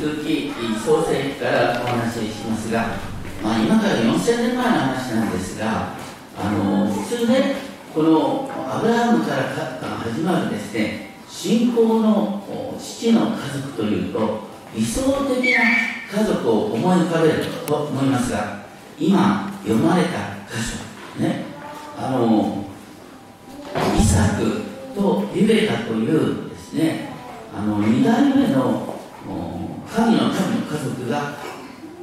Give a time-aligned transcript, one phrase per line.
[0.00, 2.98] 続き創世記からお話ししますが、
[3.42, 5.94] まあ、今から4000年前の話なんですが
[6.38, 7.56] あの普通ね
[7.92, 9.42] このアブラハムから
[9.98, 12.44] 始まるですね信仰の
[12.78, 14.40] 父の家族というと
[14.72, 15.60] 理想的な
[16.12, 18.66] 家族を思い浮かべると思いますが
[19.00, 20.10] 今読まれた
[20.48, 21.44] 箇所ね
[21.96, 22.64] あの
[23.98, 24.62] イサク
[24.94, 27.12] とリベカというですね
[27.52, 28.94] あの2代目の
[29.94, 30.32] 神の民の
[30.66, 31.32] 家族が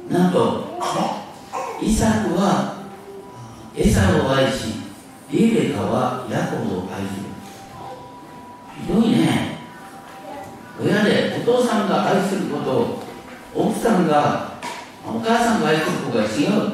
[0.08, 0.78] なんと
[1.80, 2.76] イサクは
[3.74, 4.74] エサを愛し
[5.30, 7.26] リベカはヤコブを愛する。
[8.80, 9.58] ひどいね。
[10.80, 13.02] 親でお父さんが愛することを
[13.54, 14.52] 奥さんが
[15.04, 16.72] お母さんが愛することが違う。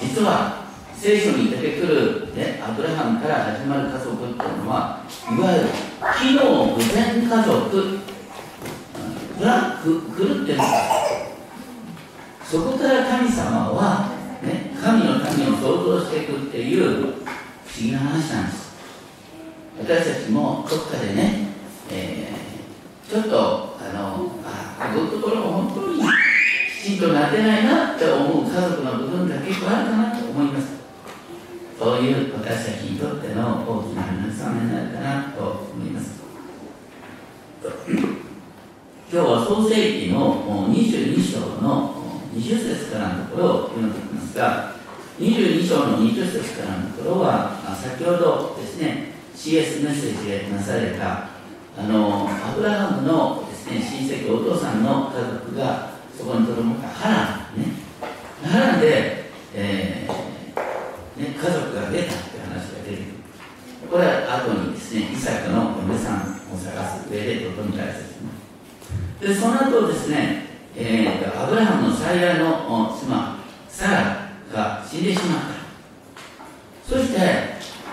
[0.00, 0.64] 実は
[0.96, 5.68] 聖書に出てくる、ね、アブラハムから始まる家族っていうのはいわゆる
[6.18, 8.13] 機能不全家族。
[9.44, 10.60] がくるってるんです
[12.50, 14.08] そこから神様は、
[14.42, 17.14] ね、神の民を創造していくっていう不思
[17.76, 18.74] 議な話なんです。
[19.80, 21.48] 私たちもどっかでね、
[21.90, 26.02] えー、ちょっとあのあこういうところも本当に
[26.80, 30.74] きちんとなってないなって思う家族の部分が結構あるかなと思います。
[31.76, 35.42] そういう私たちにとっての大きな慰めになるかなと
[35.74, 36.22] 思います。
[39.14, 41.94] 今日は創世紀の22章の
[42.34, 44.74] 20節からのところを読んでいきますが
[45.20, 51.28] 22章の20節からのところは先ほどですね CS メッセージでなされた
[51.78, 57.68] あのアブラハムのですね親戚お父さんの家族がそこにとどまったハランね。
[58.42, 63.14] ハランで、えーね、家族が出たって話が出てくる。
[63.92, 66.18] これは後にですねイサクの嫁さん
[66.52, 68.14] を探す上でとても大切
[69.24, 70.44] でその後ですね、
[70.76, 73.38] えー、アブラハムの最愛の妻
[73.70, 76.94] サラが死んでしまった。
[76.94, 77.20] そして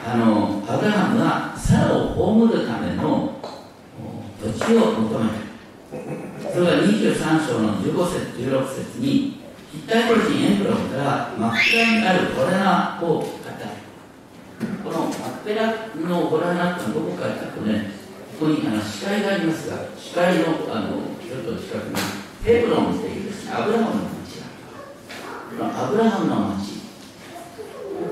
[0.05, 3.39] あのアブラハムはサラを葬るための
[4.43, 6.51] 土地を求めた。
[6.51, 9.39] それが23章の15節16節に
[9.71, 13.27] ヒッタイト人エンプロムからマッペラにあるホラナを語る
[14.83, 18.00] このマッペラのホラナってどこかというとね
[18.41, 21.95] ここにあの視界がありますが視界のあのちょっと近くに
[22.43, 24.47] ヘブロンっていうですねアブラハムの町が
[25.67, 25.85] ある。
[25.85, 26.81] アブラハムの町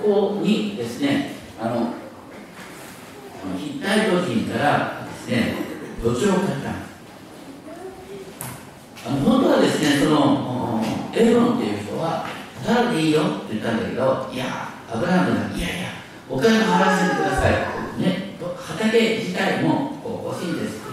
[0.04, 1.94] ここにですねあの
[3.58, 5.56] ヒッタイト人からですね
[6.04, 6.70] 土地を買った。
[9.10, 12.28] あの本当はですねそのエロンっていう人は
[12.64, 14.46] ただでいいよって言ったんだけどいや
[14.94, 15.88] アブラハムがいやいや
[16.30, 17.54] お金を払わせてください。
[18.00, 19.98] ね畑自体も
[20.30, 20.86] 欲しいんです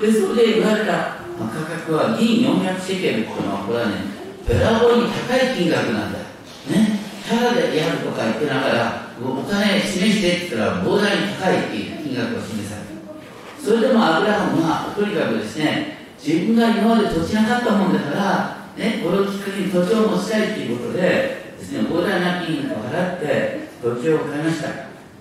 [0.00, 4.12] でそれで言われたま価格は銀400シェケルっていうのはこれはね
[4.46, 6.98] べらぼうに高い金額なんだね。
[7.22, 24.68] ただでやるとか言ってながらお金示してって言ったら膨大に高いっていう金額を示されたそれでもアブラハムはとにかくですね自分が今まで土地なかったもんだからね、これをきっかけに土地を持ちたいということでですね膨大な金額を払って土地を買いました。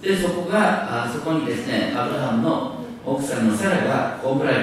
[0.01, 4.61] でそこがあそこにですねアブラハムの奥さんのサラが葬られた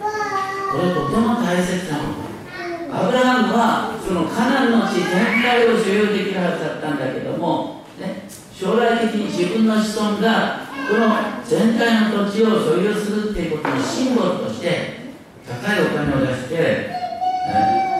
[0.00, 11.06] これとても大切なことアブラハムはそのカナンの地全体を所有できるはずだったんだけども、ね、将来的に自分の子孫がこの
[11.44, 15.06] 全体の土地を所有するっていうことのシンボルとして
[15.46, 16.90] 高いお金を出して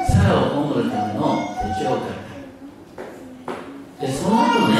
[0.08, 1.20] サラを葬るための
[1.62, 2.12] 土地を買っ
[3.98, 4.06] た。
[4.06, 4.74] でその後ね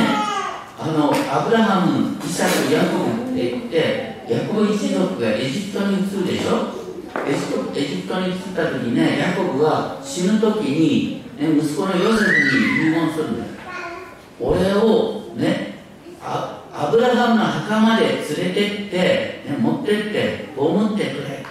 [0.79, 3.77] あのアブラハムイサクヤコブって言って
[4.57, 6.75] ブ一族がエジプトに移るでしょ？
[7.27, 13.51] エジプエジプトに移った時にねヤコブは死ぬ時に、ね、息子のヨセフに遺言するんだよ。
[14.41, 15.79] 俺をね
[16.23, 18.25] あアブラハムの墓まで連れ
[18.55, 18.97] てって、
[19.49, 21.47] ね、持ってって葬ってくれ。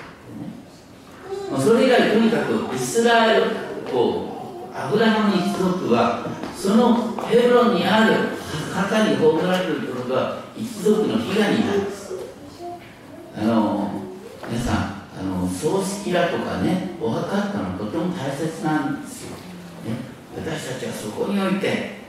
[1.58, 3.44] それ以来とにかくイスラエル
[3.92, 8.14] こうアブラハム一族はそのヘブロンにある
[8.74, 12.05] 墓に葬られるということが一族の悲願になるんです。
[13.38, 13.92] あの
[14.50, 19.98] 皆さんあの葬式だとかねお墓ってのはとても大切なんですよ、ね、
[20.36, 22.00] 私たちはそこにおいて、ね、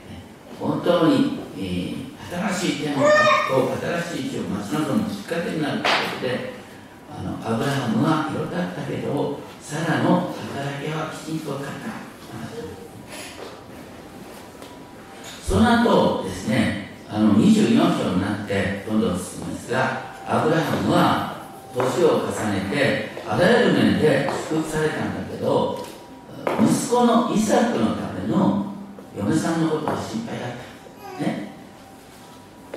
[0.59, 3.75] 本当に、えー、新しい天をと
[4.11, 6.53] 新しい地を待ち望むきっかけになるということで
[7.09, 12.07] あのアブラハムは広かったけどサラの働きはきちんと分かった。
[15.47, 21.37] その後ですねあの24章になってどんどん進むんですがアブラハムは
[21.73, 25.85] 年を重ねてあらゆる面で祝福されたんだけど
[26.61, 28.73] 息子のイサクのための
[29.17, 30.51] 嫁さんのことが心配だっ
[31.17, 31.23] た。
[31.23, 31.53] ね。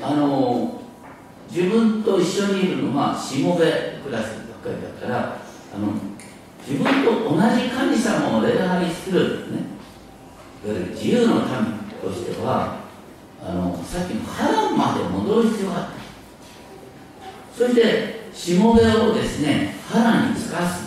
[0.01, 0.81] あの
[1.51, 5.37] 自分と一緒にいるのはしもべクラスばっかりだから
[5.75, 5.93] あの
[6.65, 9.59] 自分と同じ神様を礼拝する、ね、
[10.65, 11.45] いわゆる自由の民
[12.01, 12.77] としては
[13.43, 16.00] あのさっきの波乱まで戻る必要があった。
[17.61, 20.83] そしてしもべをですね腹につかす。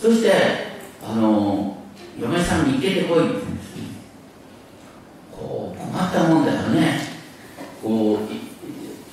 [0.00, 0.30] そして
[1.04, 1.76] あの
[2.16, 3.46] 嫁さんに行けてこいって
[5.32, 7.00] こう困ったもんだよね。
[7.82, 8.32] こう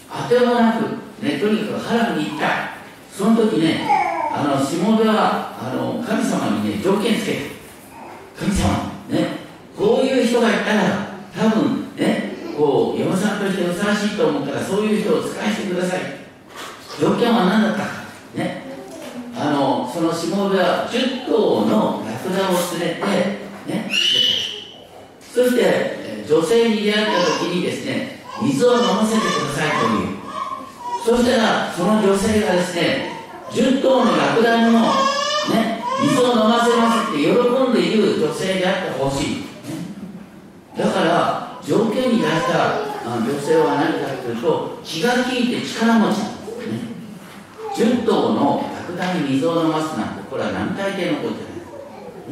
[0.07, 2.73] 当てはなくねとにかく腹に行った。
[3.11, 3.89] その時ね
[4.31, 7.39] あのしもべはあの神様にね条件つけて
[8.37, 9.39] 神様ね
[9.75, 16.01] こういう人がいたら多分ねこう嫁さんとしてふさわしいと思ったらそういう人を使わせてください
[16.99, 17.85] 条件は何だったか
[18.35, 18.63] ね
[19.35, 23.89] あのそのしもべは10頭のラクダを連れてね
[25.19, 30.23] そして女性に出会った時にですね水を飲ませてくださいという
[31.03, 33.11] そしたらその女性がですね
[33.49, 39.43] 10頭のラクダにもね水を飲ませますって喜んでいる女性であってほしい、ね、
[40.77, 46.17] だから条件に出した女性は何かというと気が利いて力持ち。
[46.19, 46.79] なんですね。
[47.75, 51.41] 10頭のラクダに水を飲ますなんてこれは何大抵のことじ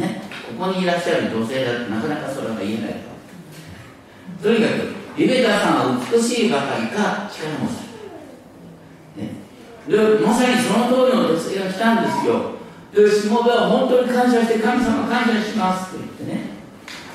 [0.04, 0.16] ゃない。
[0.16, 0.22] ね。
[0.58, 2.94] ここにいらっしゃる女性だとなかなかそれは言えない
[4.42, 4.50] と。
[4.50, 7.92] にかくリベカさんは美しいばかりか力持ち。
[9.90, 12.52] でまさにその通りの女性が来たんですよ。
[12.94, 16.11] でしもべは本当に感謝して神様感謝しますって。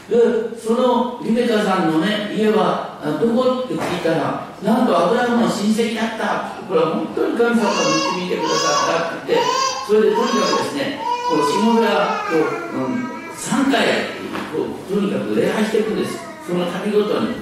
[0.08, 6.56] でそのリベカさんのね家はどこって聞いたらなんとアブラハムの親戚だった。
[6.66, 9.46] これは本当に神様が導いてくださったって言って
[9.86, 10.98] それでとにかくですね
[11.30, 12.42] こうしもべはこう、
[12.74, 14.10] うん、3回
[14.50, 16.18] こうとにかく礼拝していくんです。
[16.46, 17.34] その旅ごとに。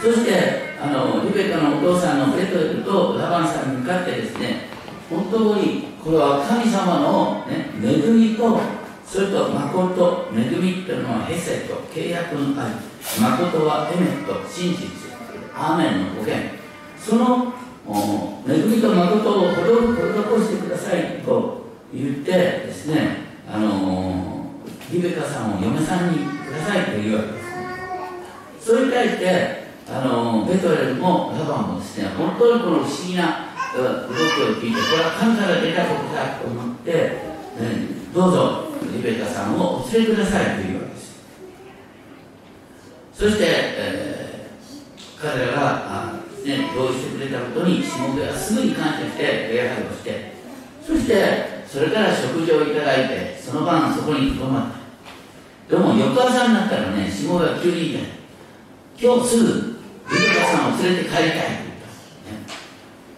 [0.00, 4.70] そしてあのリベカのお父さんのベトエルとラバンさんに向かってですね
[5.10, 8.58] 本当にこれは神様の、ね、恵みと
[9.10, 12.70] それと誠恵みというのはヘセと契約の愛
[13.20, 14.86] 誠はエメット真実
[15.52, 16.54] アーメンの語源。
[16.96, 17.52] その
[18.46, 19.56] 恵みと誠を施
[20.46, 24.46] してくださいと言ってですねあの
[24.92, 27.40] リベカさんを嫁さんにくださいというわけで
[28.60, 28.66] す。
[28.70, 37.29] それに対してあのベトレルもラバンもですね本当にこの不思議な動きを聞いてこれは神から出たことだと思って、
[37.60, 41.00] ね、どうぞリベカさんをお連れくださいというわけです。
[43.14, 46.14] そして、えー、彼らが
[46.44, 50.32] ね、同意してくれたことに下手はすぐに感謝して礼拝をして
[50.86, 54.72] そしてそれから食事をいただいてその晩そこにとどまっ
[55.68, 55.76] た。
[55.76, 58.10] でも翌朝になったらね下手は急に言った。
[59.06, 59.44] 今日すぐ
[60.10, 61.36] リベカさんを連れて帰りたいと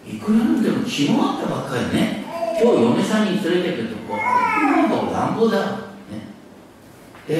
[0.07, 2.23] 言った、いくらなんでも昨日あったばっかりね。
[2.61, 4.02] 今日嫁さんに連れてくると
[5.23, 5.77] 乱暴だ、ね、
[7.27, 7.35] で、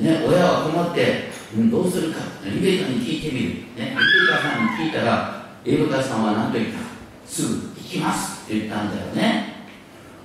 [0.00, 2.20] ね、親は困って、うん、どうするか。
[2.44, 3.94] リベカに聞いてみる、ね、リベ
[4.32, 6.78] カさんに聞いたらリベカさんは何と言った
[7.26, 9.66] すぐ行きますって言ったんだよね。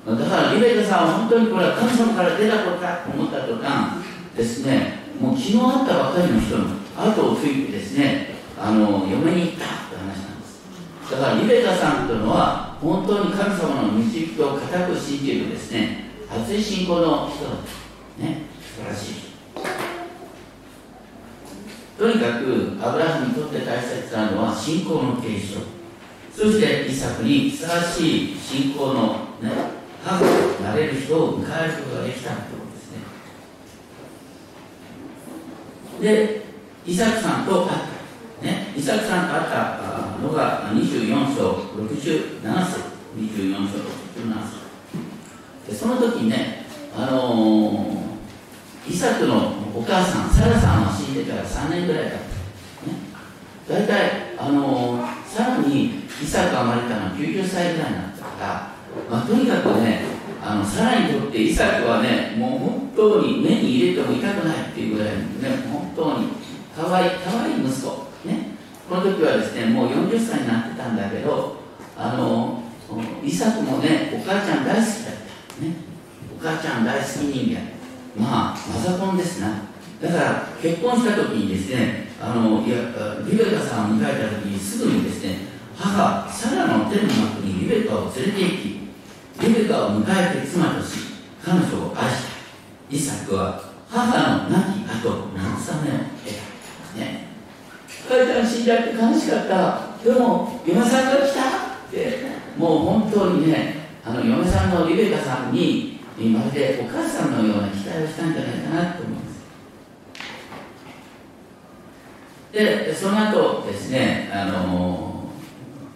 [0.05, 4.05] だからリベカさんは本当にこれは神様から出たことだと思った途端
[4.37, 11.11] ですねもう昨日会ったばかりの人の後をついてですねあの嫁に行ったって話なんです。
[11.11, 17.51] だからリベカさんというのは本当に神様の導きを固く信じるですね熱い信仰の人だ
[18.17, 18.43] ね。
[18.61, 19.13] 素晴らしい。
[21.97, 25.59] とにかくアブラハムにとって大切なのは信仰の継承。
[26.35, 29.51] そしてイサクにふさわしい信仰のね
[30.03, 30.25] 母と
[30.63, 32.91] なれる人を迎えることができたということです
[36.01, 36.01] ね。
[36.01, 36.45] で
[36.85, 37.79] イサクさんと会っ
[38.41, 42.95] た、ね、イサクさんと会ったのが24章67節。
[43.17, 44.64] 24章67節。
[45.67, 52.27] でその時ね、あのー、イサクのお母さんサラさんは死んでから3年ぐらいだった、ね、
[53.67, 58.75] 大体、あのー、さらにイサクが生まれたのは90歳ぐらいになったから、
[59.09, 65.23] まあ、とにかくねあのサラにとってイサクはねもう本当に目に入れても痛くないっていうぐらいね
[65.71, 66.27] 本当に
[66.75, 68.05] かわいかわいい息子。
[68.25, 68.55] ね。
[68.87, 71.55] この時はですねもう40歳になってたんだけど
[71.97, 72.61] あの
[73.23, 75.24] イサクもねお母ちゃん大好きだった。
[75.61, 75.75] ね。
[76.37, 77.75] お母ちゃん大好き人間。
[78.17, 79.63] まあマザコンですな。
[80.01, 82.77] だから結婚した時にですねあのいや
[83.25, 85.37] リベカさんを迎えた時にすぐにですね
[85.77, 88.79] 母サラの天の幕にリベカを連れて行き
[89.41, 90.99] リベカを迎えて妻とし
[91.43, 92.35] 彼女を愛した。
[92.89, 96.35] イサクは母の亡き後慰めを得
[96.93, 96.99] た。
[96.99, 97.27] ね。
[98.07, 100.03] 母ちゃん死んじゃって悲しかった。
[100.03, 102.19] でも嫁さんが来たって
[102.57, 109.35] もう本当にねあの嫁さんのリベカさんにまるでお母さんのような期待をしたんじゃないかなと思います。
[112.53, 115.29] でその後ですねあの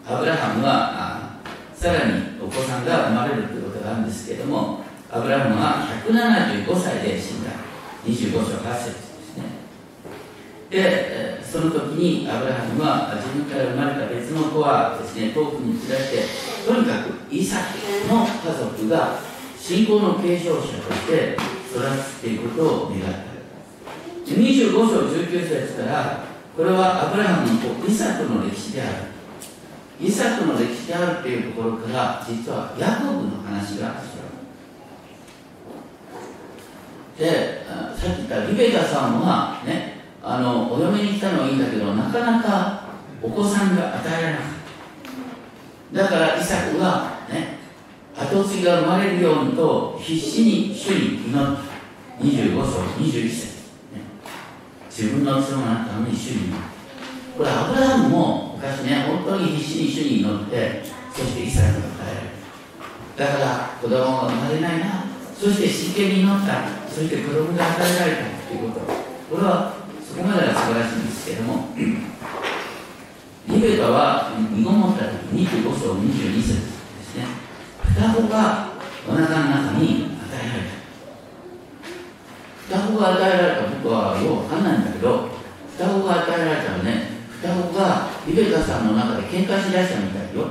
[0.06, 1.39] アブラハムは
[1.74, 7.51] さらにお子さんが生まれるということがあるんですけれどもアブラハムは175歳で死んだ。
[8.06, 9.44] 25章8節ですね。
[10.72, 16.24] でその時にアブラハムは自分から生まれた別の子はですね遠くに連れて
[16.65, 19.20] とにかくイサクの家族が
[19.58, 21.36] 信仰の継承者として
[21.74, 23.29] 育つということを願った。
[24.29, 26.24] 25章19節から
[26.56, 29.20] これはアブラハムの子イサクの歴史である。
[30.01, 34.29] イサクの歴史であるというところから実はヤコブの話が始まる
[37.20, 37.65] で
[37.98, 39.88] さっき言ったリベカさんはね
[40.32, 42.84] あのお嫁に来たのはいいんだけどなかなか
[43.20, 44.48] お子さんが与えられなかっ
[45.92, 46.04] た。
[46.04, 47.58] だからイサクはね
[48.16, 51.70] 後継ぎが生まれるようにと必死に主に祈った。
[52.24, 53.46] 25章21節、
[53.96, 54.04] ね、
[54.88, 57.38] 自分の妻がなったのに主に祈った。
[57.38, 62.14] これアブラハムも昔ね本当に必死に主に祈ってそしてイサクが与え
[63.18, 65.06] られるだから子供が生まれないな。
[65.34, 66.68] そして真剣に祈った。
[66.88, 68.86] そして子供が与えられたということ。
[69.30, 69.79] これは
[70.20, 71.70] こまでは素晴らしいんですけれども
[73.48, 76.60] リベカは身ごもった時25章22節で
[77.02, 77.26] すね。
[77.96, 78.70] 双子が
[79.08, 80.70] お腹の中に与えられ
[82.70, 82.78] た。
[82.78, 85.30] 双子が与えられた僕はよくわかんないんだけど
[85.78, 87.10] 双子が与えられたらね
[87.42, 90.50] 双子がリベカさんの中で喧嘩しだしたみたいよ。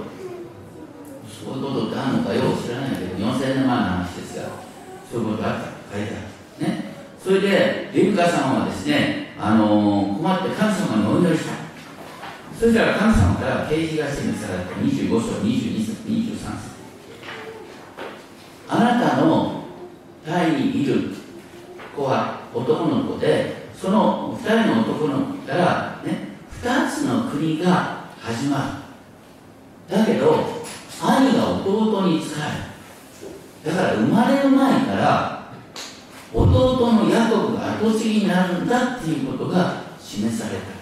[1.29, 4.49] そういうことってあるのかよう知らないんだけど4000年前の話ですが
[5.11, 5.97] そういうことあった。
[5.97, 6.67] 書いてある。
[6.67, 6.95] ね。
[7.23, 11.53] それでリベカさんはですね、あの、困って神様にお祈りした。
[12.59, 16.79] そしたら神様から啓示が示された25章22節23節。
[18.69, 19.63] あなたの
[20.27, 21.15] 体にいる
[21.97, 28.83] 子は男の子でその2人の男の子からね2つの国が始ま
[29.89, 29.97] る。
[29.97, 30.45] だけど
[31.01, 32.35] 兄が弟に仕
[33.65, 33.73] える。
[33.73, 35.38] だから生まれる前から
[36.33, 40.79] 弟のヤコブが後継ぎになるんだっていうことが示された。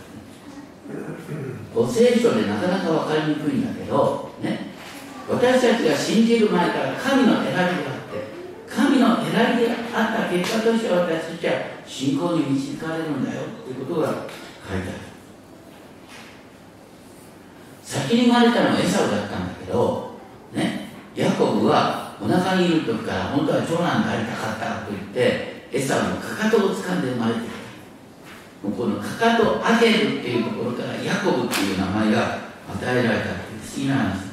[1.89, 4.75] 聖書でなかなか分かりにくいんだけどね。
[5.29, 7.69] 私たちが信じる前から神の選びがあっ
[8.11, 8.27] て
[8.69, 11.53] 神の選びであった結果として私たちは
[11.87, 14.27] 信仰に導かれるんだよということが書いて
[14.71, 14.99] ある。
[17.83, 20.13] 先に生まれたのはエサウだったんだけど
[20.53, 20.89] ね。
[21.15, 27.57] ヤコブはお腹にいる時から本当は長男でありたかったと言ってエサウのかかとを掴んで生まれてきた。
[28.63, 34.27] このかかとアゲルっていうところからヤコブっていう名前が与えられたっていう不思議な話。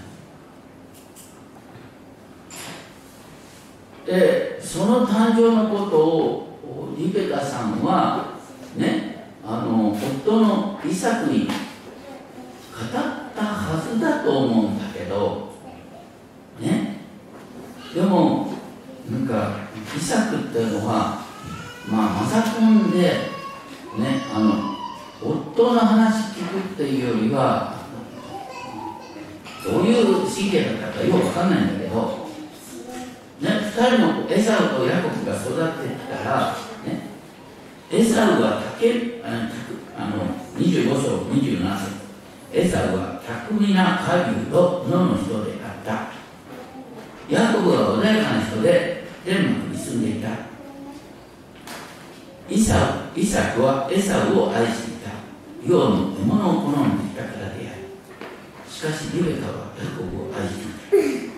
[4.05, 8.37] でその誕生のことをリベカさんは
[8.75, 11.51] ねあの夫のイサクに語っ
[13.35, 15.42] たはずだと思うんだけど
[17.93, 18.53] でも
[19.11, 19.57] なんか
[19.95, 21.23] イサクっていうのは
[21.87, 24.73] まあマザコンでねあの
[25.21, 27.75] 夫の話聞くっていうよりは
[29.63, 32.23] どういう神経だったかよくわかんないんだけど
[33.43, 37.09] ね、2人のエサウとヤコブが育ってきたら、ね、
[37.91, 40.25] エサウは竹あの
[40.57, 42.03] 25章27節
[42.53, 46.12] エサウは巧みな海流と野の人であった。
[47.33, 50.29] ヤコブは穏やかな人で天幕に住んでいた
[52.47, 55.09] イサイサクはエサウを愛していた
[55.65, 57.79] 世の獲物を好んでいたからである
[58.69, 60.59] しかしリベカはヤコブを愛し
[60.91, 61.33] ていた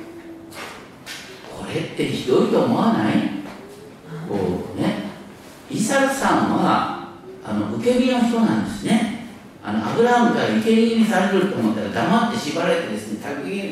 [1.57, 3.15] これってひどいと思わない
[4.27, 5.05] こうね
[5.71, 9.15] イサクさんはあの受け身の人なんですね。
[9.67, 13.19] あのアブラハムから受け身にされると思ったら黙って縛られてですね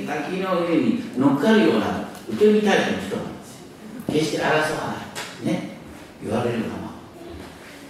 [0.08, 2.03] 滝の上に乗っかるような
[2.34, 3.68] 受け身タイプの人なんですよ。
[4.12, 5.54] 決して争わない。
[5.54, 5.78] ね。
[6.24, 6.94] 言われるがまま。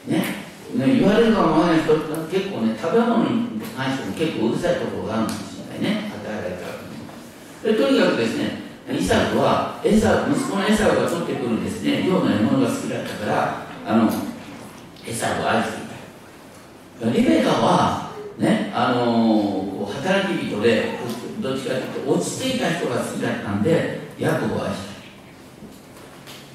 [0.08, 0.18] ね。
[0.76, 6.12] ね言われるがままの人って結構ね食べ物に関しても結構うるさいところがあるかもしれないね。
[6.12, 12.04] 与えられたらとにかくですねイサクはエサ息子のエサウが取ってくるんですね。
[12.04, 14.12] 量の獲物が好きだったからあの
[15.08, 17.18] エサウを愛していた。
[17.18, 21.00] リベカはねあの働き人で
[21.44, 24.94] どっちかというと落ち着いた人が好きだったんでヤコブは愛した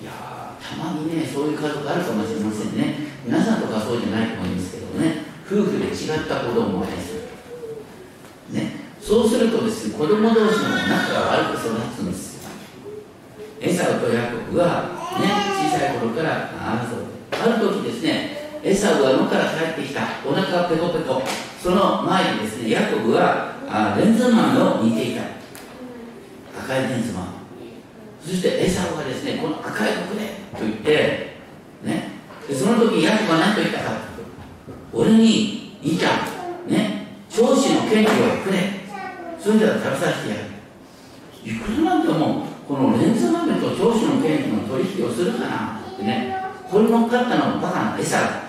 [0.00, 3.08] いやたまにねそういう家族あるかもしれませんね。
[3.26, 5.28] 皆さんとかそうじゃないと思いますけどね。
[5.44, 7.20] 夫婦で違った子供を愛する
[8.56, 8.88] ね。
[9.00, 12.50] そうするとですね子供同士の仲が悪く育つんですよ。
[13.60, 14.64] エサウとヤコブが
[15.20, 15.28] ね
[15.68, 16.48] 小さい頃から
[16.88, 20.00] 争うある時ですねエサウは野から帰ってきた。
[20.24, 21.22] お腹ペコペコ。
[21.60, 25.22] その前にですねヤコブはあレンズマンを似ていた
[26.60, 27.24] 赤いレンズマン。
[28.24, 31.36] そしてエサウはですねこの赤い服でと言って
[31.82, 32.08] ね。
[32.48, 33.90] でその時ヤコブは何と言ったか
[34.92, 36.10] 俺にいいじゃ
[36.66, 37.06] んね。
[37.30, 38.10] 長子の権利を
[38.44, 38.78] くれ。
[39.38, 40.58] それでは食べさせてやる。
[41.44, 46.36] いくらなんでもこのレンズ豆と長子の権利の取引をするかなってね
[46.70, 48.47] これ乗っかったのバカなエサウね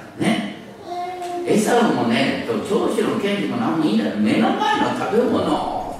[1.49, 5.99] エサウもね長子の権利も何もいいんだよ目の前の食べ物。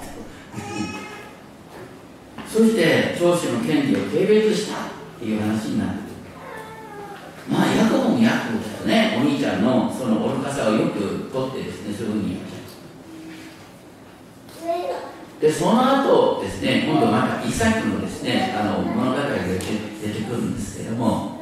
[2.48, 4.80] そして長子の権利を軽蔑したっ
[5.20, 5.92] ていう話になる。
[7.50, 9.18] まあヤコブもヤコブだとね。
[9.18, 12.60] お兄ちゃんのその愚かさをよく取ってですねそういうふうに言っちゃう
[15.42, 19.66] でその後ですね今度またイサクのですねあの物語が出て
[20.22, 21.40] くるんですけども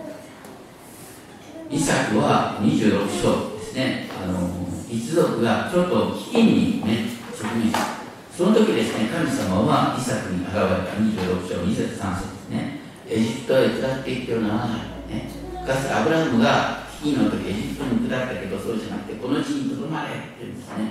[1.69, 3.46] イサクは26章
[3.77, 4.49] ねあの
[4.89, 7.05] 一族がちょっと危機にね
[7.37, 7.97] 直面した。
[8.33, 10.93] その時ですね、神様はイサクに現れた。
[10.93, 12.79] 26章2節3節ですね、
[13.09, 14.67] エジプトへ下っていってるのは、
[15.09, 15.29] ね、
[15.65, 20.85] かつてアブラハムが危機の時エジプトに下ったけど、そうじゃなくて、この地にとどまれって言うんですね。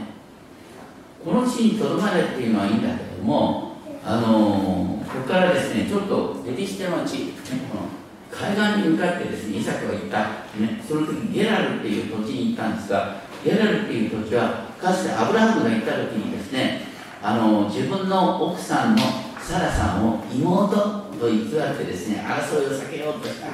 [1.25, 7.33] この地にとどまれっていうのはいいんだけども、あのー、ここからですね、ちょっとエリシテの地、ね、
[7.71, 7.87] この
[8.31, 10.19] 海岸に向かってですね、イサクは行った、
[10.61, 16.87] ね、その時ゲラルっていう土地に行ったんですが、ゲラルっていう土地は、かつてアブラハムが行った時にですね、
[17.23, 19.03] あの自分の奥さんの
[19.41, 20.77] サラさんを妹
[21.19, 23.49] と偽ってですね争いを避けようとした。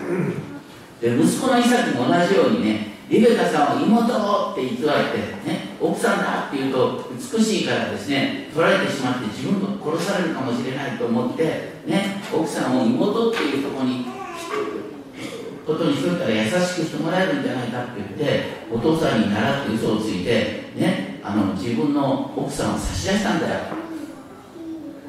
[1.01, 11.45] で息子のイサクも同じようにねリベカさんを妹って偽って、ね、奥さんだって言うと美しいからですね取られてしまって自分が殺されるかもしれないと思って、
[11.87, 14.07] ね、奥さんを妹っていうところに
[15.67, 23.61] ことにしといたら優しくしてもらえるんじゃないかって言ってお父さんに習って嘘をついてねあの自分の奥さんを差し出したんだよ。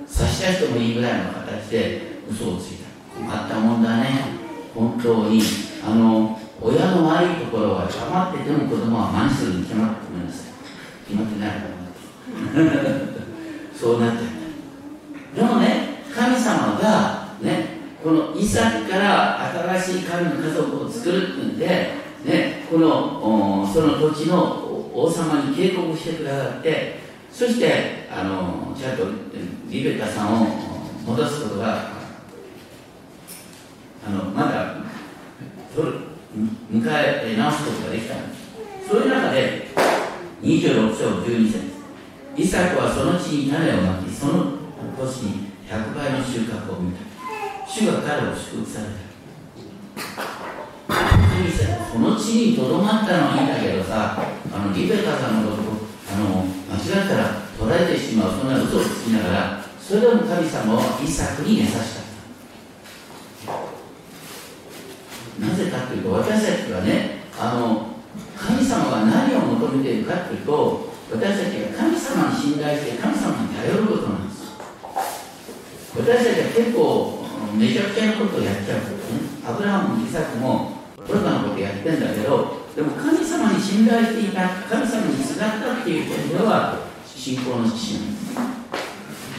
[0.05, 2.83] 差し出してもいいぐらいの形で嘘をついた。
[3.19, 4.25] 困ったもんだね。
[4.75, 5.41] 本当に。
[5.85, 10.53] あの親の悪いところは黙ってても子供は真似するに決まってごめんなさい
[11.05, 11.73] 決まってないから
[13.75, 14.23] そうなっちゃっ
[15.35, 17.72] たでもね神様がね
[18.03, 21.67] このイサクから新しい神の家族を作るっていうんで、
[22.25, 26.99] ね、このその土地の王様に警告してくださって
[27.31, 29.05] そしてあのちゃんと
[29.69, 30.47] リベカさんを
[31.05, 31.91] 戻すことが
[34.05, 34.75] あのまだ
[36.71, 38.89] 迎え直すことができたんです。
[38.89, 39.67] そういう中で
[40.41, 41.73] 26章12節。
[42.35, 44.43] イサクはその地に種をまきその
[44.97, 47.12] 年に100倍の収穫を見た。
[47.67, 49.13] 主が彼を祝福された。
[51.93, 54.17] この地にとどまったのはいいんだけどさ
[54.52, 55.63] あのリベカさんのこと
[56.13, 57.23] あの間違ったら
[57.60, 62.04] 捉えてしまうそんな嘘をつきながらそれでも神様はイサクに寝さした。
[65.39, 67.88] なぜかというと私たちはねあの
[68.38, 74.43] 神様が何を求めているかというと私たちが神様に信頼して神様に頼ることなんです。
[75.95, 77.22] 私たちは結構
[77.53, 88.35] めちゃくちゃなことをやっちゃうんですねアブラハムもイサクも愚かなことやってんだけどでも神様に信頼していた神様にすがったっていう点では信仰の父なんです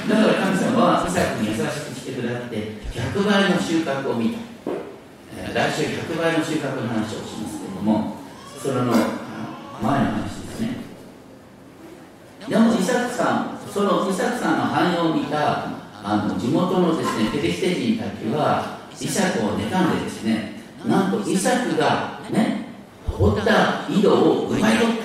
[0.08, 2.56] だから神様はイサクに優しくしてくださって
[2.92, 4.38] 100倍の収穫を見た、
[5.36, 8.16] えー、来週100倍の収穫の話をしますけども
[8.60, 10.76] それの前の話ですね。
[12.48, 15.73] でもイサクさんそのイサクさんの反応を見た
[16.06, 22.68] あの地元のですねペリシテ人たちはイサクを妬んでですねなんとイサクがね
[23.10, 25.04] 掘った井戸を奪い取った。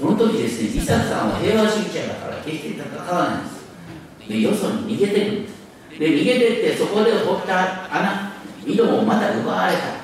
[0.00, 4.28] その時ですねイサクさんは平和主義者だから決して戦わないんです。
[4.28, 5.54] でよそに逃げてるんです。
[5.96, 8.32] で逃げてってそこで掘った穴
[8.66, 10.02] 井戸もまた奪われた。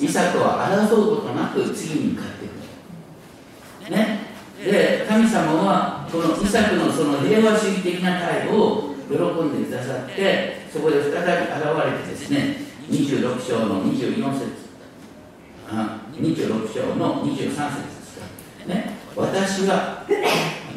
[0.00, 2.48] イサクは争うことなく次に向かってい
[3.86, 4.26] くね。
[4.64, 12.56] で神様はこのイサクのその平和主義的な態度を喜んでくださってそこで再び現れてですね
[12.90, 14.68] 26章の24節
[15.70, 18.26] あ26章の23節ですか、
[18.66, 20.04] ね、私は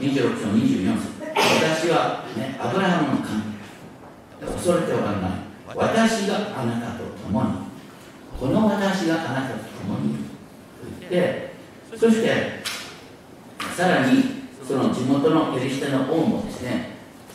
[0.01, 1.11] 26章24節。
[1.21, 3.51] 私は、ね、アブラハムの神。
[4.41, 5.31] 恐れておらない。
[5.75, 7.49] 私があなたと共に。
[8.39, 10.15] この私があなたと共に。
[10.15, 10.23] と
[10.99, 11.51] 言って
[11.95, 12.63] そして
[13.77, 14.40] さらに
[14.71, 16.91] その地元のペリシテの王もですね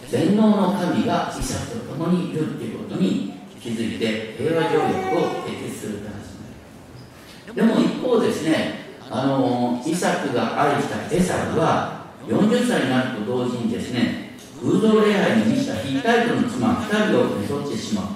[0.08, 14.30] 全能の神がイサクと共にいるっていうことに気づいて平和条約を締結するって話でも一方ですねあのイサクが愛したエサクは40歳になると同時にですね
[14.62, 18.06] 偶像礼拝に満ちたヒッタイトの妻2人をめとってしまう。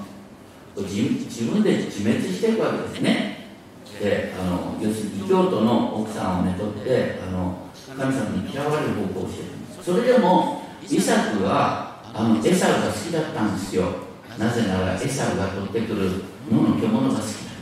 [0.82, 3.46] 自分で自滅していくわけですね。
[4.00, 9.48] であの要するに異教徒の奥さんをめとってあの神様に嫌われる方向をしてる
[9.82, 13.84] それでもイサクはあのエサウが好きだったんですよ。
[14.38, 16.10] なぜならエサウが取ってくる
[16.50, 17.56] 野の獣が好きだっ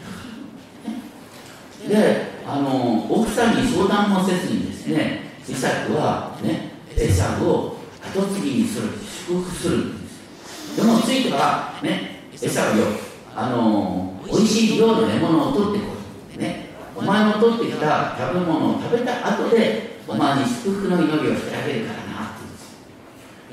[0.84, 8.88] たからであの奥さんに相談もせずにですねイサクはねエサウを後継ぎにする
[9.26, 10.76] 祝福するんです。
[10.76, 12.86] でもついてはねエサウよ
[13.34, 15.94] あの美味しい量の獲物を取ってこ
[16.34, 16.38] い。
[16.38, 16.68] ね。
[16.94, 22.38] お前の取ってきた食べ物を食べた後でお前に祝福の祈りをしてあげるからな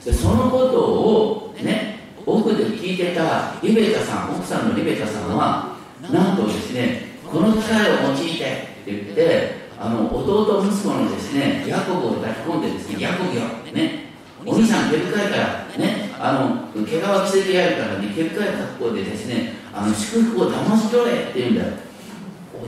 [0.04, 8.42] でそのことをね奥で聞いてたリベカさん奥さんのリベカさんはなんとですねこの機会を用いてって
[8.86, 13.42] 言ってあの弟息子のですねヤコブを抱き込んでですねヤコブよ
[13.74, 14.06] ね
[14.46, 21.74] お兄さん毛深いからねあの毛皮着せてやるからね毛深い格好でですねあの祝福を騙し取れって言うんだよ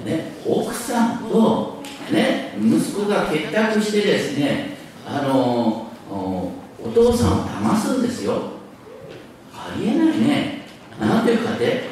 [0.08, 1.77] ね、奥さんと、
[2.12, 6.54] ね、息子が結託してですねあのお
[6.94, 8.42] 父さんを騙すんですよ。
[9.54, 10.62] ありえないね。
[11.00, 11.84] なんていうかって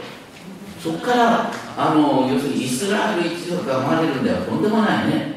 [0.81, 5.35] そこからあの要するにイスラエル一族が生まれるんだよとんでもないね。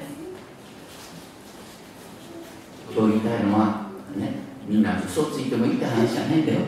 [2.94, 4.34] と言いたいのはね
[4.66, 6.60] みんな嘘ついてもいいって話じゃないんだよ。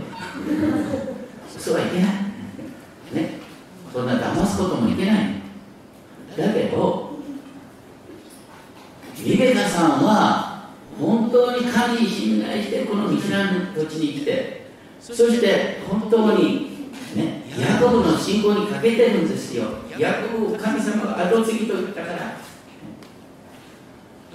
[1.57, 2.11] 嘘はいけない。
[3.12, 3.40] ね
[3.92, 5.40] そんな騙すこともいけない。
[6.37, 6.89] だけど
[9.24, 14.66] リベカさんは本当に神に信頼してこの道なの土地に来て
[15.00, 19.64] そして本当にねヤコブの信仰に欠けてるんですよ。
[19.98, 22.16] ヤコブを神様が後継ぎと言ったから。
[22.18, 22.38] だ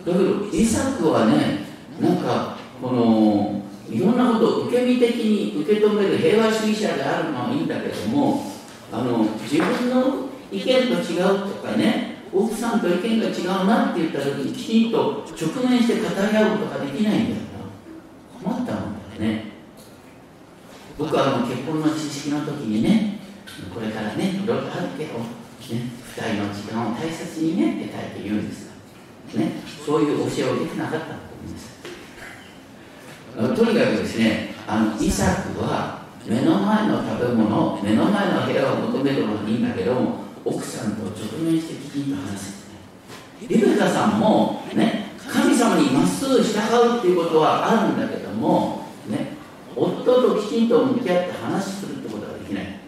[0.05, 1.65] けどイサクはね
[1.99, 8.43] なんかこのいろんなことを受け身的に受け止める平和主義者であるのはいいんだけども
[8.91, 17.35] あの自分の意見と違うとかね奥さんと意見が違うなって言った時にきちんと直面して語り合うことができないんだよ
[18.43, 19.55] な困ったもんだよね。
[20.97, 23.19] 僕はあの結婚の知識の時にね
[23.73, 25.25] これからねいろいろあるけど、ね、
[25.67, 28.69] 2人の時間を大切にねって大抵言うんです
[29.33, 29.51] が、ね、
[29.85, 31.75] そういう教えをできなかったと思います。
[33.63, 42.65] とにかくですねあのイサクは目の前の食べ物目の前の部屋を求めるのはいいんだけども奥さんと直面してきちんと話す
[43.41, 46.59] リベカさんもね神様にまっすぐ従
[46.97, 49.33] うっていうことはあるんだけどもね
[49.75, 52.79] 夫ときちんと向き合って話するってことができない。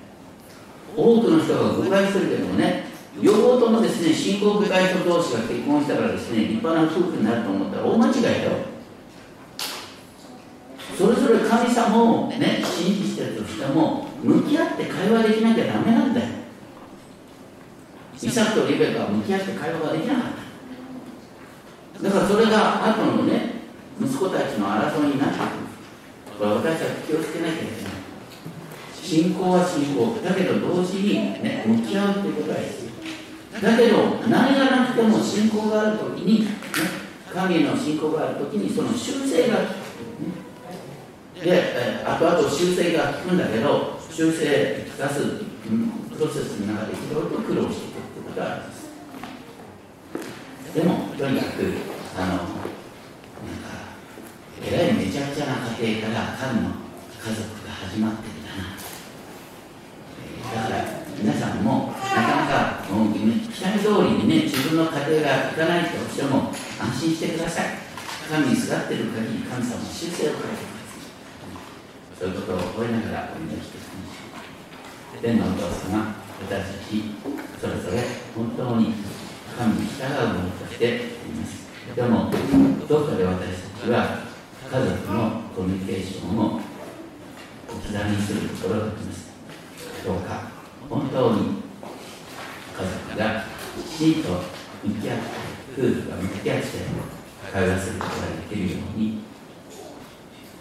[0.95, 2.85] 多くの人が誤解するけどもね
[3.21, 8.51] 両方ともですね信仰深い人同士が結婚したからですね立派な夫婦になると思ったら大間違いだよ。
[10.97, 16.27] それぞれ神様をね信じてるとしても向き合って会話できなきゃダメなんだよ。
[18.21, 20.23] イサクとリベカは向き合って会話ができなかっ
[21.97, 22.03] た。
[22.03, 23.61] だからそれが後のね
[24.01, 25.47] 息子たちの争いになってくる。
[26.39, 27.91] これ私たち気をつけなきゃいけない。
[28.93, 30.19] 信仰は信仰。
[30.23, 33.61] だけど同時に、ね、向き合うっていうことが必要。
[33.61, 36.51] だけど何がなくても信仰があるときに、ね、
[37.33, 47.86] 神の信仰があるときにその修正が効く、ね、で後々修正が効くんだけど修正効かすプロセスの中でいろいろと苦労して
[48.37, 48.85] ことがあります
[50.75, 51.73] でもとにかく
[52.15, 53.73] あのなんか
[54.61, 56.69] えらいめちゃくちゃな家庭から神の
[57.17, 58.77] 家族が始まってるんだな
[60.53, 60.85] だから
[61.17, 67.65] 皆さんもなかなかもう期待通りにね自分の家庭がいかないとしても安心してください
[68.29, 70.93] 神にすがってる限り神様の修正を変えてくださ
[72.13, 77.03] いそういうことを覚えながらお祈りしていきましょう天のお父様私たち
[77.59, 78.03] それぞれ
[78.35, 78.93] 本当に
[79.57, 80.99] 神に従うものとしてい
[81.33, 82.31] ますでも
[82.87, 84.27] どこかで私たちは
[84.69, 86.59] 家族のコミュニケーションを
[87.69, 89.27] 置き去りにするところがあります。
[90.07, 90.51] どうか
[90.89, 93.43] 本当に家族が
[93.89, 94.29] きちんと
[94.83, 95.23] 向き合って
[95.77, 96.67] 夫婦が向き合って
[97.51, 99.23] 会話することができるように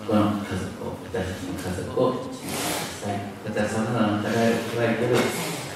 [0.07, 5.17] この家族を私たちの家族を導いてくださいまたさまざまな課題を抱えている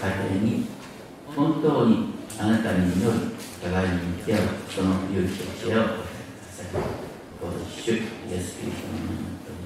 [0.00, 0.66] 家庭に
[1.36, 3.12] 本当にあなたに祈る
[3.62, 6.82] 互いに向き合うその勇気と知恵をお与えください。
[7.40, 7.96] ご一緒イ
[8.32, 9.59] エスキリストの名前に。